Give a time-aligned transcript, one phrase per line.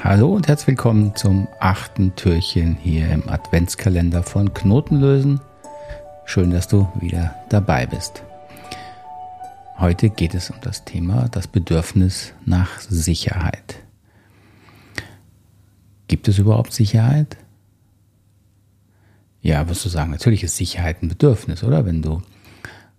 [0.00, 5.40] Hallo und herzlich willkommen zum achten Türchen hier im Adventskalender von Knotenlösen.
[6.24, 8.22] Schön, dass du wieder dabei bist.
[9.76, 13.82] Heute geht es um das Thema das Bedürfnis nach Sicherheit.
[16.06, 17.36] Gibt es überhaupt Sicherheit?
[19.42, 21.84] Ja, wirst du sagen, natürlich ist Sicherheit ein Bedürfnis, oder?
[21.84, 22.22] Wenn du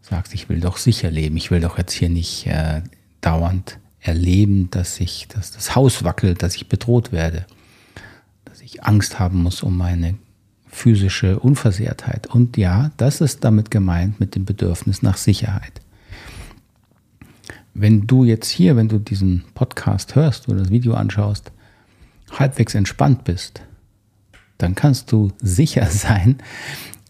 [0.02, 2.81] sagst, ich will doch sicher leben, ich will doch jetzt hier nicht äh,
[3.21, 7.46] dauernd erleben, dass ich, dass das Haus wackelt, dass ich bedroht werde,
[8.46, 10.15] dass ich Angst haben muss um meine
[10.68, 12.27] physische Unversehrtheit.
[12.27, 15.82] Und ja, das ist damit gemeint mit dem Bedürfnis nach Sicherheit.
[17.74, 21.52] Wenn du jetzt hier, wenn du diesen Podcast hörst oder das Video anschaust,
[22.32, 23.61] halbwegs entspannt bist,
[24.57, 26.38] dann kannst du sicher sein,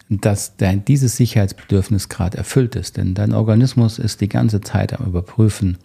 [0.09, 2.97] dass dein, dieses Sicherheitsbedürfnis gerade erfüllt ist.
[2.97, 5.77] Denn dein Organismus ist die ganze Zeit am Überprüfen,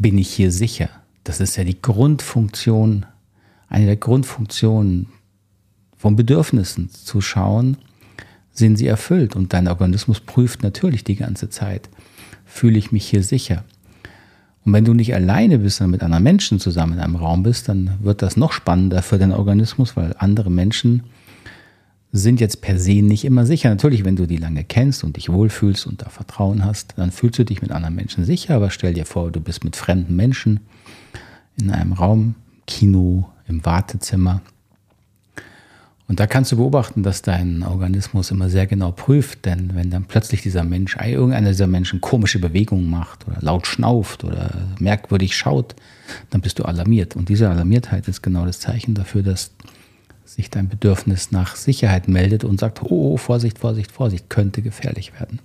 [0.00, 0.88] bin ich hier sicher?
[1.24, 3.06] Das ist ja die Grundfunktion,
[3.68, 5.06] eine der Grundfunktionen
[5.96, 7.76] von Bedürfnissen zu schauen,
[8.50, 9.36] sind sie erfüllt?
[9.36, 11.90] Und dein Organismus prüft natürlich die ganze Zeit,
[12.46, 13.64] fühle ich mich hier sicher?
[14.64, 17.68] Und wenn du nicht alleine bist, sondern mit anderen Menschen zusammen in einem Raum bist,
[17.68, 21.04] dann wird das noch spannender für deinen Organismus, weil andere Menschen
[22.12, 23.68] sind jetzt per se nicht immer sicher.
[23.68, 27.38] Natürlich, wenn du die lange kennst und dich wohlfühlst und da Vertrauen hast, dann fühlst
[27.38, 28.56] du dich mit anderen Menschen sicher.
[28.56, 30.60] Aber stell dir vor, du bist mit fremden Menschen
[31.60, 32.34] in einem Raum,
[32.66, 34.42] Kino, im Wartezimmer.
[36.08, 40.06] Und da kannst du beobachten, dass dein Organismus immer sehr genau prüft, denn wenn dann
[40.06, 44.50] plötzlich dieser Mensch, irgendeiner dieser Menschen komische Bewegungen macht oder laut schnauft oder
[44.80, 45.76] merkwürdig schaut,
[46.30, 47.14] dann bist du alarmiert.
[47.14, 49.52] Und diese Alarmiertheit ist genau das Zeichen dafür, dass
[50.34, 55.40] sich dein Bedürfnis nach Sicherheit meldet und sagt, oh, Vorsicht, Vorsicht, Vorsicht, könnte gefährlich werden.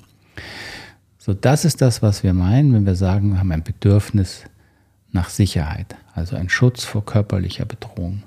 [1.17, 4.43] So, das ist das, was wir meinen, wenn wir sagen, wir haben ein Bedürfnis
[5.11, 8.23] nach Sicherheit, also ein Schutz vor körperlicher Bedrohung.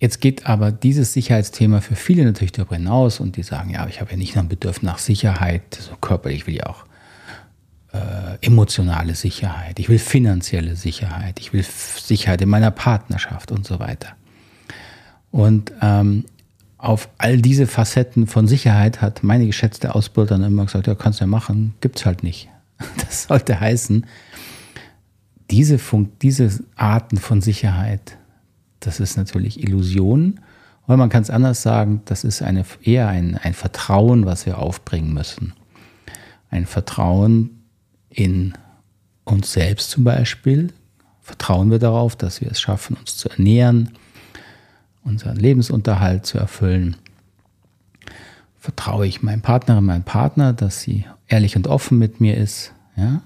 [0.00, 4.00] Jetzt geht aber dieses Sicherheitsthema für viele natürlich darüber hinaus und die sagen, ja, ich
[4.00, 6.86] habe ja nicht nur ein Bedürfnis nach Sicherheit, so körperlich will ich auch
[7.92, 13.78] äh, emotionale Sicherheit, ich will finanzielle Sicherheit, ich will Sicherheit in meiner Partnerschaft und so
[13.78, 14.16] weiter.
[15.30, 16.24] Und ähm,
[16.78, 21.24] auf all diese Facetten von Sicherheit hat meine geschätzte Ausbilderin immer gesagt, ja, kannst du
[21.24, 22.48] ja machen, gibt's halt nicht.
[22.96, 24.06] Das sollte heißen,
[25.50, 28.16] diese, Funk diese Arten von Sicherheit,
[28.78, 30.40] das ist natürlich Illusion.
[30.86, 34.58] Oder man kann es anders sagen, das ist eine, eher ein, ein Vertrauen, was wir
[34.58, 35.52] aufbringen müssen.
[36.50, 37.62] Ein Vertrauen
[38.08, 38.54] in
[39.24, 40.72] uns selbst zum Beispiel.
[41.20, 43.90] Vertrauen wir darauf, dass wir es schaffen, uns zu ernähren,
[45.04, 46.96] unseren Lebensunterhalt zu erfüllen.
[48.58, 52.72] Vertraue ich meinem Partnerin, meinem Partner, dass sie ehrlich und offen mit mir ist.
[52.96, 53.22] Ja?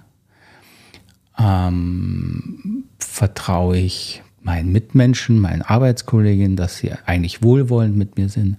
[1.38, 8.58] Ähm, vertraue ich meinen Mitmenschen, meinen Arbeitskolleginnen, dass sie eigentlich wohlwollend mit mir sind.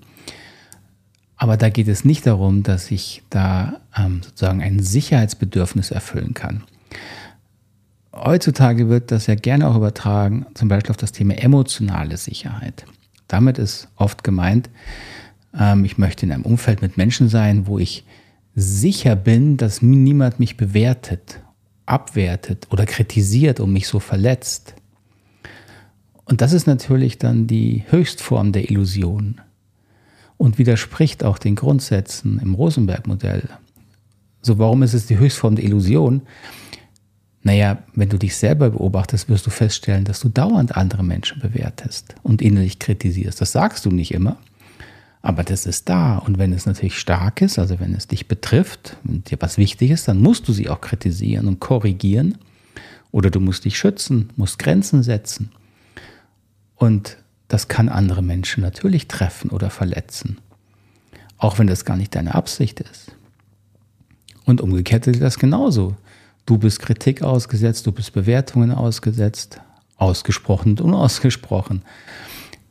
[1.38, 6.64] Aber da geht es nicht darum, dass ich da ähm, sozusagen ein Sicherheitsbedürfnis erfüllen kann.
[8.14, 12.86] Heutzutage wird das ja gerne auch übertragen, zum Beispiel auf das Thema emotionale Sicherheit.
[13.28, 14.70] Damit ist oft gemeint,
[15.58, 18.06] ähm, ich möchte in einem Umfeld mit Menschen sein, wo ich
[18.56, 21.42] sicher bin, dass niemand mich bewertet,
[21.86, 24.76] abwertet oder kritisiert und mich so verletzt.
[26.26, 29.42] Und das ist natürlich dann die Höchstform der Illusion
[30.38, 33.50] und widerspricht auch den Grundsätzen im Rosenberg-Modell.
[34.42, 36.22] So, warum ist es die Höchstform der Illusion?
[37.46, 42.16] Naja, wenn du dich selber beobachtest, wirst du feststellen, dass du dauernd andere Menschen bewertest
[42.24, 43.40] und innerlich kritisierst.
[43.40, 44.38] Das sagst du nicht immer,
[45.22, 46.18] aber das ist da.
[46.18, 49.92] Und wenn es natürlich stark ist, also wenn es dich betrifft und dir was wichtig
[49.92, 52.40] ist, dann musst du sie auch kritisieren und korrigieren.
[53.12, 55.52] Oder du musst dich schützen, musst Grenzen setzen.
[56.76, 57.18] Und
[57.48, 60.40] das kann andere Menschen natürlich treffen oder verletzen.
[61.38, 63.16] Auch wenn das gar nicht deine Absicht ist.
[64.46, 65.96] Und umgekehrt ist das genauso.
[66.46, 69.62] Du bist Kritik ausgesetzt, du bist Bewertungen ausgesetzt,
[69.98, 71.82] ausgesprochen und unausgesprochen.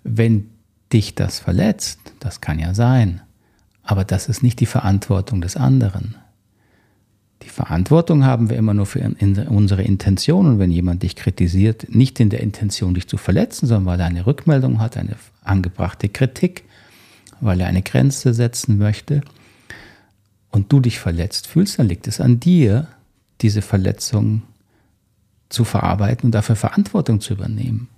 [0.05, 0.51] Wenn
[0.93, 3.21] dich das verletzt, das kann ja sein,
[3.83, 6.15] aber das ist nicht die Verantwortung des anderen.
[7.43, 9.01] Die Verantwortung haben wir immer nur für
[9.49, 13.87] unsere Intention und wenn jemand dich kritisiert, nicht in der Intention, dich zu verletzen, sondern
[13.87, 16.65] weil er eine Rückmeldung hat, eine angebrachte Kritik,
[17.41, 19.21] weil er eine Grenze setzen möchte
[20.53, 22.89] und du dich verletzt fühlst, dann liegt es an dir,
[23.41, 24.43] diese Verletzung
[25.49, 27.89] zu verarbeiten und dafür Verantwortung zu übernehmen.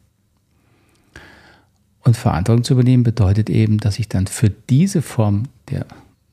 [2.01, 5.87] Und Verantwortung zu übernehmen bedeutet eben, dass ich dann für diese Form der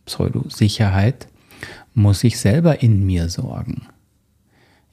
[0.06, 1.28] Pseudo-Sicherheit
[1.94, 3.88] muss ich selber in mir sorgen.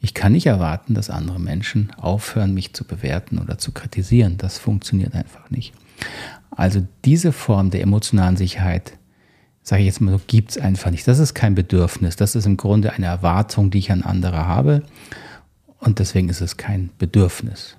[0.01, 4.39] Ich kann nicht erwarten, dass andere Menschen aufhören, mich zu bewerten oder zu kritisieren.
[4.39, 5.75] Das funktioniert einfach nicht.
[6.51, 8.95] Also diese Form der emotionalen Sicherheit,
[9.63, 11.07] sage ich jetzt mal so, gibt es einfach nicht.
[11.07, 12.17] Das ist kein Bedürfnis.
[12.17, 14.83] Das ist im Grunde eine Erwartung, die ich an andere habe.
[15.79, 17.77] Und deswegen ist es kein Bedürfnis.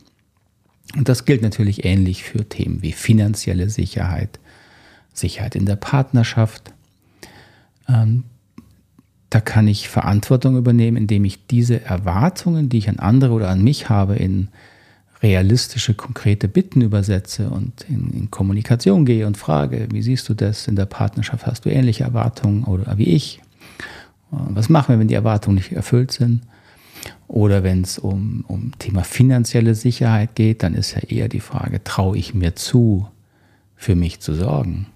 [0.96, 4.40] Und das gilt natürlich ähnlich für Themen wie finanzielle Sicherheit,
[5.14, 6.74] Sicherheit in der Partnerschaft.
[7.88, 8.24] Ähm,
[9.30, 13.64] da kann ich Verantwortung übernehmen, indem ich diese Erwartungen, die ich an andere oder an
[13.64, 14.50] mich habe, in
[15.22, 20.68] realistische, konkrete Bitten übersetze und in, in, Kommunikation gehe und frage, wie siehst du das
[20.68, 21.46] in der Partnerschaft?
[21.46, 23.42] Hast du ähnliche Erwartungen oder wie ich?
[24.32, 26.42] Was machen wir, wenn die Erwartungen nicht erfüllt sind?
[27.28, 31.84] Oder wenn es um, um Thema finanzielle Sicherheit geht, dann ist ja eher die Frage,
[31.84, 33.08] traue ich mir zu,
[33.76, 34.88] für mich zu sorgen?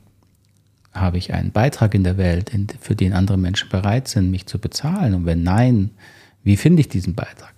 [0.92, 4.60] Habe ich einen Beitrag in der Welt, für den andere Menschen bereit sind, mich zu
[4.60, 5.14] bezahlen?
[5.14, 5.92] Und wenn nein,
[6.44, 7.54] wie finde ich diesen Beitrag?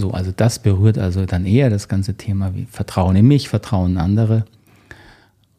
[0.00, 3.92] So, also das berührt also dann eher das ganze Thema wie Vertrauen in mich, Vertrauen
[3.92, 4.46] in andere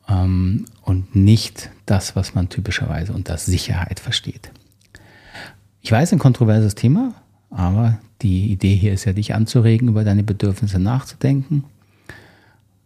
[0.10, 4.52] ähm, und nicht das, was man typischerweise unter Sicherheit versteht.
[5.82, 7.14] Ich weiß, ein kontroverses Thema,
[7.52, 11.64] aber die Idee hier ist ja, dich anzuregen, über deine Bedürfnisse nachzudenken.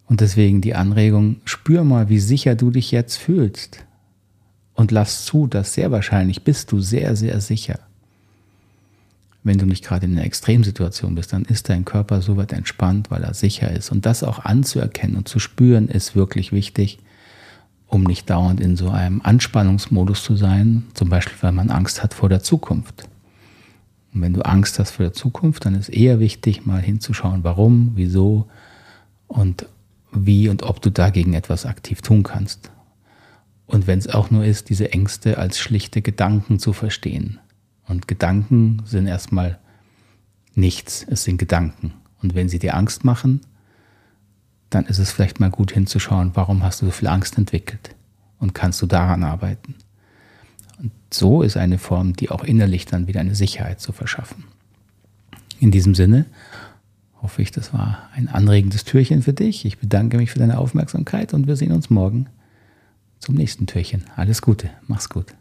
[0.07, 3.86] Und deswegen die Anregung, spür mal, wie sicher du dich jetzt fühlst.
[4.74, 7.80] Und lass zu, dass sehr wahrscheinlich bist du sehr, sehr sicher.
[9.45, 13.12] Wenn du nicht gerade in einer Extremsituation bist, dann ist dein Körper so weit entspannt,
[13.12, 13.92] weil er sicher ist.
[13.92, 16.97] Und das auch anzuerkennen und zu spüren, ist wirklich wichtig,
[17.86, 22.15] um nicht dauernd in so einem Anspannungsmodus zu sein, zum Beispiel weil man Angst hat
[22.15, 23.07] vor der Zukunft.
[24.15, 27.92] Und wenn du Angst hast vor der Zukunft, dann ist eher wichtig, mal hinzuschauen, warum,
[27.94, 28.47] wieso
[29.27, 29.68] und
[30.12, 32.71] wie und ob du dagegen etwas aktiv tun kannst.
[33.68, 37.39] Und wenn es auch nur ist, diese Ängste als schlichte Gedanken zu verstehen.
[37.87, 39.59] Und Gedanken sind erstmal
[40.55, 41.93] nichts, es sind Gedanken.
[42.21, 43.41] Und wenn sie dir Angst machen,
[44.69, 47.95] dann ist es vielleicht mal gut hinzuschauen, warum hast du so viel Angst entwickelt
[48.39, 49.75] und kannst du daran arbeiten.
[50.79, 54.45] Und so ist eine Form, die auch innerlich dann wieder eine Sicherheit zu verschaffen.
[55.59, 56.25] In diesem Sinne
[57.21, 59.65] hoffe ich, das war ein anregendes Türchen für dich.
[59.65, 62.27] Ich bedanke mich für deine Aufmerksamkeit und wir sehen uns morgen
[63.19, 64.03] zum nächsten Türchen.
[64.15, 65.33] Alles Gute, mach's gut.